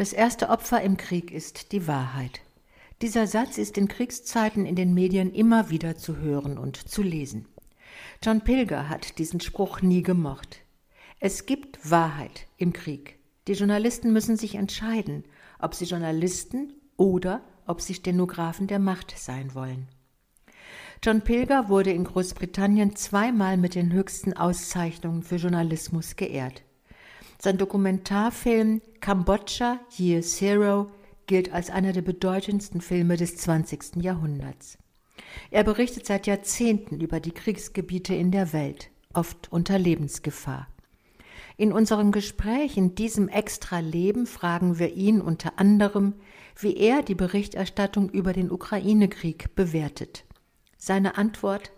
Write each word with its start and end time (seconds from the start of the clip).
Das 0.00 0.14
erste 0.14 0.48
Opfer 0.48 0.80
im 0.80 0.96
Krieg 0.96 1.30
ist 1.30 1.72
die 1.72 1.86
Wahrheit. 1.86 2.40
Dieser 3.02 3.26
Satz 3.26 3.58
ist 3.58 3.76
in 3.76 3.86
Kriegszeiten 3.86 4.64
in 4.64 4.74
den 4.74 4.94
Medien 4.94 5.30
immer 5.30 5.68
wieder 5.68 5.94
zu 5.94 6.16
hören 6.16 6.56
und 6.56 6.78
zu 6.88 7.02
lesen. 7.02 7.44
John 8.24 8.40
Pilger 8.40 8.88
hat 8.88 9.18
diesen 9.18 9.40
Spruch 9.40 9.82
nie 9.82 10.02
gemocht. 10.02 10.60
Es 11.18 11.44
gibt 11.44 11.78
Wahrheit 11.90 12.46
im 12.56 12.72
Krieg. 12.72 13.18
Die 13.46 13.52
Journalisten 13.52 14.10
müssen 14.10 14.38
sich 14.38 14.54
entscheiden, 14.54 15.24
ob 15.58 15.74
sie 15.74 15.84
Journalisten 15.84 16.72
oder 16.96 17.42
ob 17.66 17.82
sie 17.82 17.92
Stenografen 17.92 18.68
der 18.68 18.78
Macht 18.78 19.12
sein 19.18 19.54
wollen. 19.54 19.86
John 21.04 21.20
Pilger 21.20 21.68
wurde 21.68 21.92
in 21.92 22.04
Großbritannien 22.04 22.96
zweimal 22.96 23.58
mit 23.58 23.74
den 23.74 23.92
höchsten 23.92 24.32
Auszeichnungen 24.32 25.22
für 25.22 25.36
Journalismus 25.36 26.16
geehrt. 26.16 26.62
Sein 27.42 27.56
Dokumentarfilm 27.56 28.82
Kambodscha 29.00 29.80
Year 29.96 30.20
Zero 30.20 30.90
gilt 31.26 31.54
als 31.54 31.70
einer 31.70 31.94
der 31.94 32.02
bedeutendsten 32.02 32.82
Filme 32.82 33.16
des 33.16 33.38
20. 33.38 33.96
Jahrhunderts. 33.96 34.76
Er 35.50 35.64
berichtet 35.64 36.04
seit 36.04 36.26
Jahrzehnten 36.26 37.00
über 37.00 37.18
die 37.18 37.30
Kriegsgebiete 37.30 38.14
in 38.14 38.30
der 38.30 38.52
Welt, 38.52 38.90
oft 39.14 39.50
unter 39.50 39.78
Lebensgefahr. 39.78 40.68
In 41.56 41.72
unserem 41.72 42.12
Gespräch 42.12 42.76
in 42.76 42.94
diesem 42.94 43.28
Extra-Leben 43.28 44.26
fragen 44.26 44.78
wir 44.78 44.92
ihn 44.92 45.22
unter 45.22 45.58
anderem, 45.58 46.12
wie 46.58 46.76
er 46.76 47.02
die 47.02 47.14
Berichterstattung 47.14 48.10
über 48.10 48.34
den 48.34 48.50
Ukraine-Krieg 48.50 49.54
bewertet. 49.54 50.26
Seine 50.76 51.16
Antwort 51.16 51.72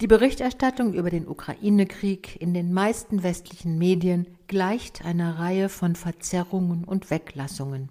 die 0.00 0.06
Berichterstattung 0.06 0.94
über 0.94 1.10
den 1.10 1.28
Ukraine-Krieg 1.28 2.40
in 2.40 2.54
den 2.54 2.72
meisten 2.72 3.22
westlichen 3.22 3.78
Medien 3.78 4.26
gleicht 4.46 5.04
einer 5.04 5.38
Reihe 5.38 5.68
von 5.68 5.94
Verzerrungen 5.94 6.84
und 6.84 7.10
Weglassungen. 7.10 7.90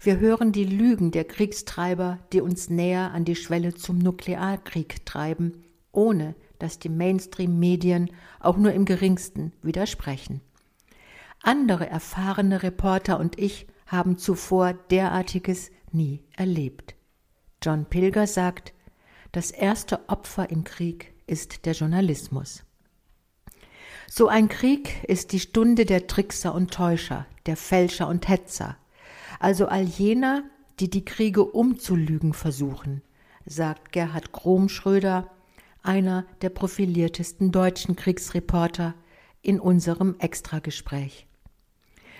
Wir 0.00 0.18
hören 0.18 0.52
die 0.52 0.64
Lügen 0.64 1.10
der 1.10 1.24
Kriegstreiber, 1.24 2.18
die 2.32 2.40
uns 2.40 2.70
näher 2.70 3.12
an 3.12 3.24
die 3.24 3.36
Schwelle 3.36 3.74
zum 3.74 3.98
Nuklearkrieg 3.98 5.04
treiben, 5.04 5.64
ohne 5.92 6.34
dass 6.58 6.78
die 6.78 6.88
Mainstream-Medien 6.88 8.10
auch 8.40 8.56
nur 8.56 8.72
im 8.72 8.84
geringsten 8.84 9.52
widersprechen. 9.62 10.40
Andere 11.42 11.88
erfahrene 11.88 12.62
Reporter 12.62 13.18
und 13.18 13.38
ich 13.38 13.66
haben 13.86 14.18
zuvor 14.18 14.74
derartiges 14.90 15.70
nie 15.92 16.22
erlebt. 16.36 16.94
John 17.62 17.86
Pilger 17.86 18.26
sagt, 18.26 18.72
das 19.36 19.50
erste 19.50 20.08
Opfer 20.08 20.48
im 20.48 20.64
Krieg 20.64 21.12
ist 21.26 21.66
der 21.66 21.74
Journalismus. 21.74 22.64
So 24.08 24.28
ein 24.28 24.48
Krieg 24.48 25.04
ist 25.04 25.32
die 25.32 25.40
Stunde 25.40 25.84
der 25.84 26.06
Trickser 26.06 26.54
und 26.54 26.72
Täuscher, 26.72 27.26
der 27.44 27.58
Fälscher 27.58 28.08
und 28.08 28.30
Hetzer, 28.30 28.78
also 29.38 29.66
all 29.66 29.84
jener, 29.84 30.44
die 30.80 30.88
die 30.88 31.04
Kriege 31.04 31.44
umzulügen 31.44 32.32
versuchen, 32.32 33.02
sagt 33.44 33.92
Gerhard 33.92 34.32
Kromschröder, 34.32 35.30
einer 35.82 36.24
der 36.40 36.48
profiliertesten 36.48 37.52
deutschen 37.52 37.94
Kriegsreporter, 37.94 38.94
in 39.42 39.60
unserem 39.60 40.16
Extragespräch. 40.18 41.26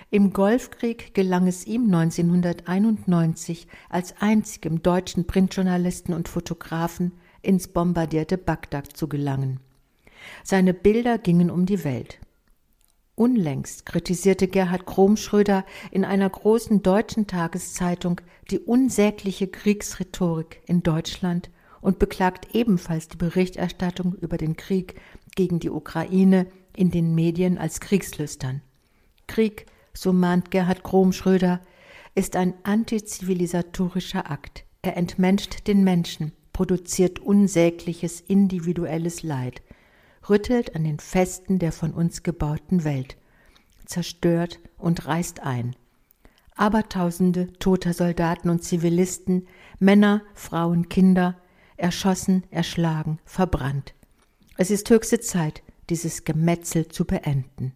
Im 0.09 0.31
Golfkrieg 0.31 1.13
gelang 1.13 1.47
es 1.47 1.67
ihm 1.67 1.93
1991 1.93 3.67
als 3.89 4.15
einzigem 4.21 4.81
deutschen 4.81 5.27
Printjournalisten 5.27 6.13
und 6.13 6.29
Fotografen 6.29 7.11
ins 7.41 7.67
bombardierte 7.67 8.37
Bagdad 8.37 8.95
zu 8.95 9.09
gelangen. 9.09 9.59
Seine 10.43 10.73
Bilder 10.73 11.17
gingen 11.17 11.51
um 11.51 11.65
die 11.65 11.83
Welt. 11.83 12.19
Unlängst 13.15 13.85
kritisierte 13.85 14.47
Gerhard 14.47 14.85
Kromschröder 14.85 15.65
in 15.91 16.05
einer 16.05 16.29
großen 16.29 16.83
deutschen 16.83 17.27
Tageszeitung 17.27 18.21
die 18.49 18.59
unsägliche 18.59 19.47
Kriegsrhetorik 19.47 20.61
in 20.67 20.83
Deutschland 20.83 21.49
und 21.81 21.99
beklagt 21.99 22.55
ebenfalls 22.55 23.09
die 23.09 23.17
Berichterstattung 23.17 24.13
über 24.13 24.37
den 24.37 24.55
Krieg 24.55 25.01
gegen 25.35 25.59
die 25.59 25.69
Ukraine 25.69 26.47
in 26.75 26.91
den 26.91 27.13
Medien 27.13 27.57
als 27.57 27.81
kriegslüstern. 27.81 28.61
Krieg 29.25 29.65
so 29.97 30.13
mahnt 30.13 30.51
Gerhard 30.51 30.83
Krom-Schröder, 30.83 31.61
ist 32.15 32.35
ein 32.35 32.53
antizivilisatorischer 32.63 34.29
Akt. 34.29 34.65
Er 34.81 34.97
entmenscht 34.97 35.67
den 35.67 35.83
Menschen, 35.83 36.31
produziert 36.53 37.19
unsägliches 37.19 38.21
individuelles 38.21 39.23
Leid, 39.23 39.61
rüttelt 40.29 40.75
an 40.75 40.83
den 40.83 40.99
Festen 40.99 41.59
der 41.59 41.71
von 41.71 41.93
uns 41.93 42.23
gebauten 42.23 42.83
Welt, 42.83 43.17
zerstört 43.85 44.59
und 44.77 45.05
reißt 45.05 45.41
ein. 45.41 45.75
Abertausende 46.55 47.53
toter 47.59 47.93
Soldaten 47.93 48.49
und 48.49 48.63
Zivilisten, 48.63 49.47
Männer, 49.79 50.23
Frauen, 50.33 50.89
Kinder, 50.89 51.39
erschossen, 51.77 52.43
erschlagen, 52.49 53.19
verbrannt. 53.25 53.93
Es 54.57 54.71
ist 54.71 54.89
höchste 54.89 55.19
Zeit, 55.19 55.61
dieses 55.89 56.23
Gemetzel 56.23 56.87
zu 56.87 57.05
beenden. 57.05 57.73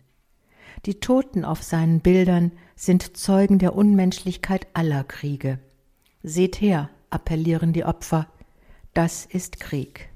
Die 0.85 0.99
Toten 0.99 1.45
auf 1.45 1.61
seinen 1.61 1.99
Bildern 1.99 2.51
sind 2.75 3.15
Zeugen 3.15 3.59
der 3.59 3.75
Unmenschlichkeit 3.75 4.65
aller 4.73 5.03
Kriege. 5.03 5.59
Seht 6.23 6.59
her, 6.59 6.89
appellieren 7.11 7.71
die 7.71 7.85
Opfer, 7.85 8.27
das 8.93 9.25
ist 9.25 9.59
Krieg. 9.59 10.09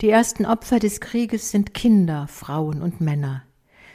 Die 0.00 0.08
ersten 0.08 0.46
Opfer 0.46 0.78
des 0.78 1.00
Krieges 1.00 1.50
sind 1.50 1.74
Kinder, 1.74 2.26
Frauen 2.28 2.80
und 2.80 3.00
Männer. 3.00 3.42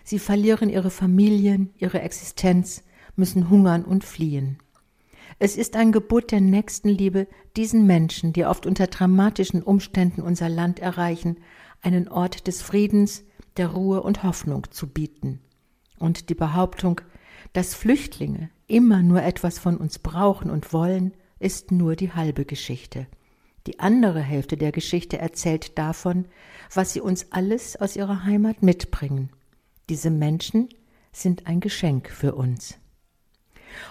Sie 0.03 0.19
verlieren 0.19 0.69
ihre 0.69 0.91
Familien, 0.91 1.73
ihre 1.77 2.01
Existenz, 2.01 2.83
müssen 3.15 3.49
hungern 3.49 3.85
und 3.85 4.03
fliehen. 4.03 4.59
Es 5.39 5.57
ist 5.57 5.75
ein 5.75 5.91
Gebot 5.91 6.31
der 6.31 6.41
Nächstenliebe, 6.41 7.27
diesen 7.55 7.87
Menschen, 7.87 8.33
die 8.33 8.45
oft 8.45 8.65
unter 8.65 8.87
dramatischen 8.87 9.63
Umständen 9.63 10.21
unser 10.21 10.49
Land 10.49 10.79
erreichen, 10.79 11.37
einen 11.81 12.07
Ort 12.07 12.47
des 12.47 12.61
Friedens, 12.61 13.23
der 13.57 13.69
Ruhe 13.69 14.01
und 14.01 14.23
Hoffnung 14.23 14.71
zu 14.71 14.87
bieten. 14.87 15.39
Und 15.99 16.29
die 16.29 16.35
Behauptung, 16.35 17.01
dass 17.53 17.75
Flüchtlinge 17.75 18.49
immer 18.67 19.01
nur 19.01 19.21
etwas 19.21 19.59
von 19.59 19.77
uns 19.77 19.99
brauchen 19.99 20.49
und 20.49 20.73
wollen, 20.73 21.13
ist 21.39 21.71
nur 21.71 21.95
die 21.95 22.11
halbe 22.13 22.45
Geschichte. 22.45 23.07
Die 23.67 23.79
andere 23.79 24.19
Hälfte 24.19 24.57
der 24.57 24.71
Geschichte 24.71 25.17
erzählt 25.17 25.77
davon, 25.77 26.25
was 26.73 26.93
sie 26.93 27.01
uns 27.01 27.31
alles 27.31 27.75
aus 27.75 27.95
ihrer 27.95 28.23
Heimat 28.23 28.61
mitbringen. 28.61 29.29
Diese 29.89 30.09
Menschen 30.09 30.69
sind 31.11 31.47
ein 31.47 31.59
Geschenk 31.59 32.09
für 32.09 32.35
uns. 32.35 32.77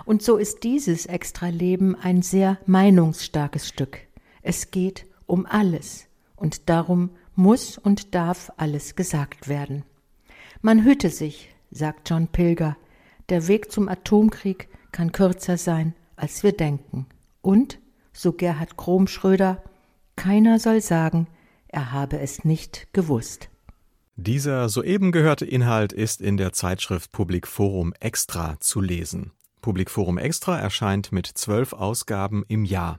Und 0.05 0.23
so 0.23 0.37
ist 0.37 0.63
dieses 0.65 1.07
Extraleben 1.07 1.95
ein 1.95 2.23
sehr 2.23 2.59
meinungsstarkes 2.67 3.67
Stück. 3.67 3.99
Es 4.43 4.71
geht 4.71 5.07
um 5.27 5.47
alles 5.47 6.07
und 6.43 6.69
darum 6.69 7.11
muss 7.37 7.79
und 7.79 8.17
darf 8.17 8.51
alles 8.57 8.97
gesagt 8.97 9.49
werden. 9.49 9.85
Man 10.61 10.85
hüte 10.85 11.09
sich, 11.09 11.55
sagt 11.71 12.11
John 12.11 12.27
Pilger, 12.27 12.77
der 13.29 13.47
Weg 13.47 13.71
zum 13.71 13.89
Atomkrieg 13.89 14.69
kann 14.91 15.13
kürzer 15.13 15.57
sein, 15.57 15.95
als 16.17 16.43
wir 16.43 16.53
denken. 16.53 17.07
Und, 17.43 17.79
so 18.13 18.33
Gerhard 18.33 18.77
Kromschröder, 18.77 19.63
keiner 20.17 20.59
soll 20.59 20.81
sagen, 20.81 21.29
er 21.69 21.93
habe 21.93 22.19
es 22.19 22.45
nicht 22.45 22.89
gewusst. 22.93 23.49
Dieser 24.17 24.69
soeben 24.69 25.13
gehörte 25.13 25.47
Inhalt 25.47 25.93
ist 25.93 26.21
in 26.21 26.37
der 26.37 26.53
Zeitschrift 26.53 27.13
Public 27.13 27.47
Forum 27.47 27.95
Extra 28.01 28.59
zu 28.59 28.81
lesen. 28.81 29.31
Public 29.63 29.91
Forum 29.91 30.19
Extra 30.19 30.59
erscheint 30.59 31.13
mit 31.13 31.27
zwölf 31.27 31.73
Ausgaben 31.73 32.45
im 32.49 32.65
Jahr. 32.65 32.99